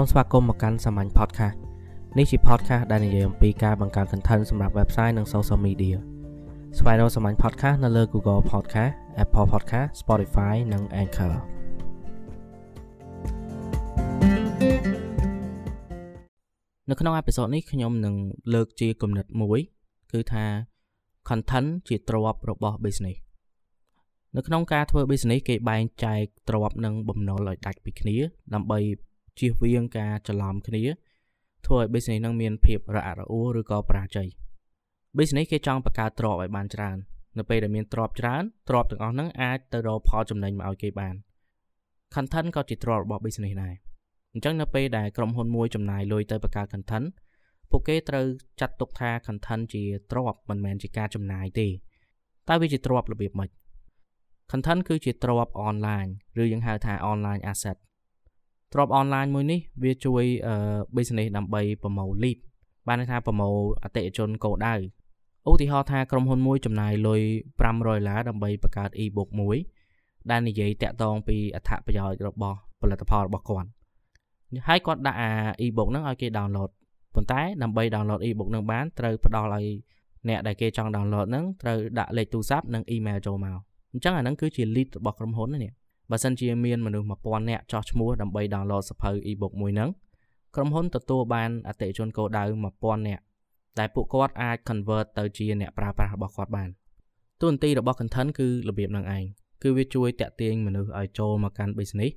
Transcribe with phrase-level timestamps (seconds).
[0.00, 1.56] សូមស្វាគមន៍មកកាន់សាមញ្ញ podcast
[2.18, 5.96] នេះជា podcast ដែលនិយាយអំពីការបង្កើត content សម្រាប់ website និង social media
[6.78, 8.92] ស្វែងរកសាមញ្ញ podcast នៅលើ Google Podcast
[9.22, 11.34] Apple Podcast Spotify និង Anchor
[16.88, 18.14] នៅក្នុងអេពីសូតនេះខ្ញុំនឹង
[18.54, 19.58] លើកជាគំនិតមួយ
[20.12, 20.44] គឺថា
[21.28, 23.18] content ជាទ្រព្យរបស់ business
[24.36, 28.16] នៅក្នុងការធ្វើ business គេបែងចែកទ្រព្យនិងបំណុលឲ្យដាច់ពីគ្នា
[28.56, 28.80] ដើម្បី
[29.40, 30.82] ជៀសវាងការច្រឡំគ្នា
[31.66, 34.28] ធ្វើឲ្យ business នឹងមានភាពរអាក់រអួលឬក៏បរាជ័យ
[35.16, 36.96] business គេចង់បង្កើតទ្រព្យឲ្យបានច្រើន
[37.38, 41.14] នៅពេលដែលមានទ្រព្យច្រើនទ្រព្យទាំងអស់ហ្នឹងអាចទៅរកផលចំណេញមកឲ្យគេបាន
[42.14, 43.74] content ក៏ជាទ្រព្យរបស់ business ដែរ
[44.32, 47.06] អញ្ចឹងនៅពេលដែលក្រុមហ៊ុនមួយចំណាយលុយទៅបង្កើត content
[47.70, 48.26] ពួកគេត្រូវ
[48.60, 51.68] ចាត់ទុកថា content ជាទ្រព្យមិនមែនជាការចំណាយទេ
[52.48, 53.50] តែវាជាទ្រព្យរបៀបម៉េច
[54.50, 56.06] content គឺជាទ្រព្យអនឡាញ
[56.40, 57.76] ឬយើងហៅថា online asset
[58.72, 60.24] ទ្រព្យអនឡាញមួយនេះវាជួយ
[60.96, 62.38] business ដើម្បីប្រមូល lead
[62.86, 64.74] បានន័យថាប្រមូលអតិថិជនគោលដៅ
[65.48, 67.22] ឧទាហរណ៍ថាក្រុមហ៊ុនមួយចំណាយលុយ
[67.58, 69.56] 500ដុល្លារដើម្បីបង្កើត e-book មួយ
[70.30, 73.68] ដែលនិយាយតាក់ទងពីអត្ថប្រយោជន៍របស់ផលិតផលរបស់គាត់
[74.68, 75.30] ហើយគាត់ដាក់អា
[75.64, 76.70] e-book ហ្នឹងឲ្យគេ download
[77.14, 79.66] ប៉ុន្តែដើម្បី download e-book ហ្នឹងបានត្រូវផ្ដល់ឲ្យ
[80.28, 83.58] អ្នកដែលគេចង់ download ហ្នឹងត្រូវដាក់លេខទូរស័ព្ទនិង email ចូលមក
[83.92, 85.72] អញ្ចឹងអាហ្នឹងគឺជា lead របស់ក្រុមហ៊ុនណានេះ
[86.10, 89.90] បើសិនជាមានមនុស្ស1000នាក់ចោះឈ្មោះដើម្បី download សភៅ e-book មួយហ្នឹង
[90.54, 92.44] ក្រុមហ៊ុនទទួលបានអតិថិជនគោលដៅ
[92.76, 93.22] 1000នាក់
[93.78, 96.68] ដែលពួកគាត់អាច convert ទៅជាអ្នកប្រើប្រាស់របស់គាត់បាន
[97.42, 99.24] តួនាទីរបស់ content គឺរបៀបហ្នឹងឯង
[99.62, 102.12] គឺវាជួយតាក់ទាញមនុស្សឲ្យចូលមកកាន់ business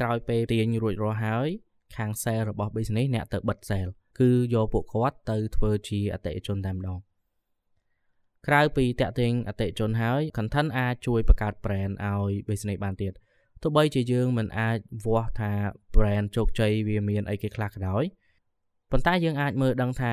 [0.00, 1.48] ក្រោយពេលទាញរួចរាល់ហើយ
[1.96, 6.98] ខាង sale របស់ business អ្នកទៅបិទ sale គឺយកពួកគាត់ទៅធ្វើជាអតិថិជនតែម្ដង
[8.46, 13.12] ក្រៅពីតាក់ទាញអតិថិជនហើយ content អាចជួយបង្កើត brand ឲ្យ business បានទៀត
[13.62, 15.52] ទោះបីជាយើងមិនអាចវាស់ថា
[15.94, 18.04] brand ជោគជ័យវាមានអីគេខ្លះក៏ដោយ
[18.90, 20.12] ប៉ុន្តែយើងអាចមើលដឹងថា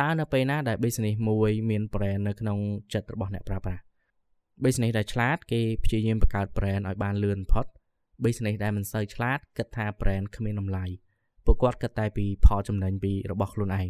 [0.00, 2.58] តើនៅពេលណាដែល business មួយមាន brand នៅក្នុង
[2.92, 3.82] ចិត្តរបស់អ្នកប្រើប្រាស់
[4.64, 7.66] business ដែលឆ្លាតគេព្យាយាមបង្កើត brand ឲ្យបានលឿនបំផុត
[8.24, 10.84] business ដែលមិនសូវឆ្លាតគិតថា brand គ្មានតម្លៃ
[11.44, 13.88] ពួកគាត់គិតតែពីផលចំណេញពីរបស់ខ្លួនឯង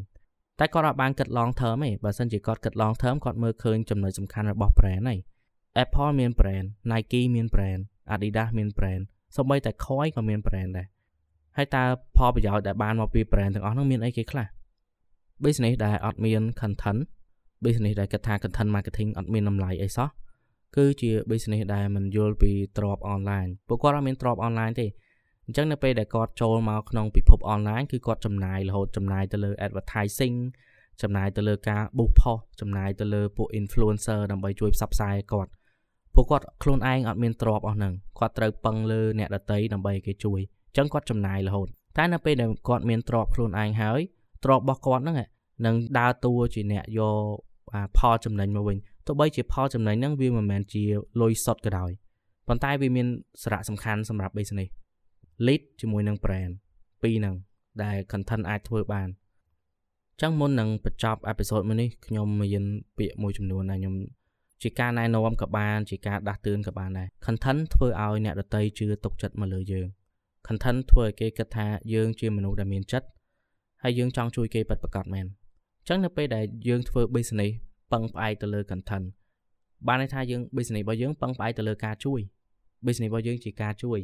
[0.58, 5.18] តែគាត់អាចបានគិត long term ទេបើសិនជាគាត់គិត long term គាត់មើលឃើញចំណុចសំខាន់របស់ brand ហើយ
[5.84, 7.82] Apple មាន brand Nike មាន brand
[8.14, 9.02] Adidas មាន brand
[9.36, 10.86] សូម្បីតែ Koi ក៏មាន brand ដែរ
[11.56, 11.82] ហើយតើ
[12.16, 14.46] ផលប្រយោជន៍ដែលបានមកពី brand ទាំងអស់នោះមានអីគេខ្លះ
[15.44, 17.00] business ដែលអត់មាន content
[17.64, 20.08] business ដែលគិតថា content marketing អត់មានតម្លៃអីសោះ
[20.76, 24.86] គឺជា business ដែលមិនយល់ពីទ្រព្យ online ពួកគាត់អត់មានទ្រព្យ online ទេ
[25.46, 30.36] អញ្ចឹងនៅពេលដែលគាត់ចូលមកក្នុងពិភព online គឺគាត់ចំណាយរហូតចំណាយទៅលើ advertising
[31.02, 35.50] ចំណាយទៅលើការ boost post ចំណាយទៅលើពួក influencer ដើម្បីជួយផ្សព្វផ្សាយគាត់
[36.14, 44.00] ពួកគាត់ខ្លួនឯងអត់មានទ្រព្យអស់ហ្នឹងគាត់ត្រូវពឹងលើអ្នកដតីដើម្បីគេជួយអញ្ចឹងគាត់ចំណាយរហូតតែនៅពេលដែលគាត់មានទ្រព្យខ្លួនឯងហើយ
[44.44, 45.16] ទ្រព្យរបស់គាត់ហ្នឹង
[45.66, 47.16] នឹងដើរតួជាអ្នកយក
[47.98, 48.76] ផលចំណេញមកវិញ
[49.06, 50.84] ទោះបីជាផលចំណេញហ្នឹងវាមិនមែនជា
[51.20, 51.90] លុយសុទ្ធក៏ដោយ
[52.48, 53.06] ប៉ុន្តែវាមាន
[53.42, 54.70] សារៈសំខាន់សម្រាប់ business
[55.46, 56.52] lead ជាមួយនឹង brand
[57.02, 57.34] ពីរហ្នឹង
[57.82, 59.08] ដែល content អាចធ្វើបាន
[60.20, 62.64] ចឹងមុននឹងបញ្ចប់អេពីសូតមួយនេះខ្ញុំមាន
[62.98, 63.94] ពាក្យមួយចំនួនដែលខ្ញុំ
[64.62, 69.86] ជាការណែនាំក៏បានជាការដាស់តឿនក៏បានដែរ content ធ្វើឲ្យអ្នកដតីជឿទុកចិត្តមកលើយើង
[70.46, 73.06] content ធ្វើឲ្យគេគិតថាយើងជាមនុស្សដែលមានចិត្ត
[73.82, 77.52] ហើយយើងចង់ជួយគេពិតប្រាកដមែនអញ្ចឹងនៅពេលដែលយើងធ្វើ business
[77.92, 79.06] ពឹងផ្អែកទៅលើ content
[79.86, 82.20] បានន័យថាយើង business របស់យើងពឹងផ្អែកទៅលើការជួយ
[82.86, 84.00] business របស់យើងជាការជួយ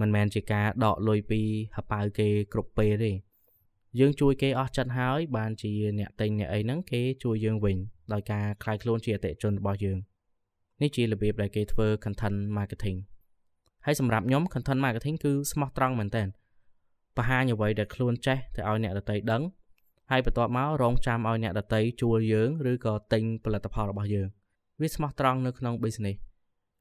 [0.00, 1.40] មិនមែនជាការដកលុយពី
[1.76, 3.12] ហប៉ៅគេគ្រប់ពេលទេ
[4.00, 7.76] យើងជួយគេអស់ចិត្តហើយបានជាអ្នកទិញអ្នកអីហ្នឹងគេជួយយើងវិញ
[8.12, 9.98] ដោយការខ្លាយខ្លួនជាអតិជនរបស់យើង
[10.82, 12.98] នេះជារបៀបដែលគេធ្វើ content marketing
[13.86, 16.24] ហើយសម្រាប់ខ្ញុំ content marketing គឺស្មោះត្រង់មែនតើ
[17.16, 19.42] បង្ហាញអ្វីដែលខ្លួនចេះទៅឲ្យអ្នកដទៃដឹង
[20.10, 24.28] ហើយបន្ទាប់មករងចាំឲ្យអ្នកដទៃជួលយើងឬក៏ទិញផលិតផលរបស់យើង
[24.80, 26.16] វាស្មោះត្រង់នៅក្នុង business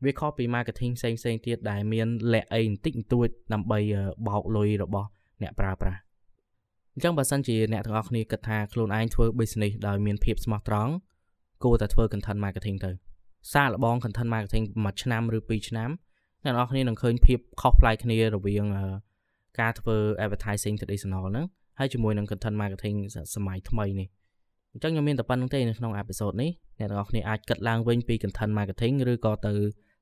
[0.03, 3.79] វាខុសពី marketing ផ្សេងៗទៀតដែលមានលាក់អីបន្តិចបន្តួចដើម្បី
[4.27, 5.07] បោកលុយរបស់
[5.41, 5.99] អ្នកប្រើប្រាស់
[6.95, 10.93] អញ្ចឹងបើសិនជាអ្នកទាំងអស់គ្នាគិតថាខ្លួនឯងធ្វើ business ដោយមានភាពស្មោះត្រង់
[11.63, 12.91] គួរតែធ្វើ content marketing ទៅ
[13.53, 15.89] សាកល្បង content marketing មួយឆ្នាំឬពីរឆ្នាំ
[16.43, 18.65] អ្នកនរគ្នានឹងឃើញភាពខុសប្លែកគ្នារវាង
[19.59, 21.45] ការធ្វើ advertising traditional ហ្នឹង
[21.79, 22.97] ហើយជាមួយនឹង content marketing
[23.35, 24.07] សម័យថ្មីនេះ
[24.73, 29.53] អញ្ចឹងខ្ញុំមានតែប៉ុណ្្នឹងទេនៅក្នុង episode នេះអ្នកទាំងអស់គ្នាអាចគិតឡើងវិញពី content marketing ឬក៏ទៅ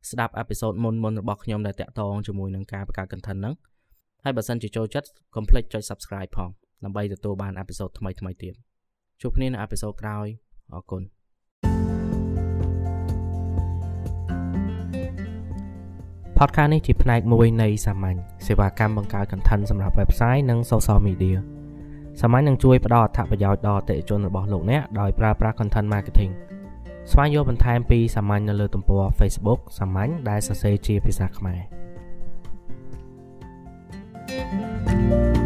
[0.10, 3.54] ស្ដាប់ episode មុនមុនរបស់ខ្ញុំដែលតាក់ទងជាមួយនឹងការបង្កើត content ហ្នឹង
[4.24, 6.52] ហើយបើសិនជាចូលចិត្តកុំភ្លេចចុច subscribe ផង
[6.84, 8.54] ដើម្បីទទួលបាន episode ថ្មីថ្មីទៀត
[9.22, 10.28] ជួបគ្នានៅ episode ក្រោយ
[10.74, 11.04] អរគុណ
[16.38, 21.38] podcast នេះជាផ្នែកមួយនៃសាមញ្ញសេវាកម្មបង្កើត content សម្រាប់ website និង social media
[22.22, 26.32] សាមញ្ញនឹងជួយផ្ដល់អត្ថប្រយោជន៍ដល់អតិថិជនរបស់លោកអ្នកដោយប្រើប្រាស់ content marketing
[27.12, 31.62] ស្វែងយល់បន្ថែមពីសាមញ្ញនៅលើទំព័រ Facebook សាមញ្ញដែលសរសេរជាភាសាខ្មែរ
[34.88, 35.43] thank you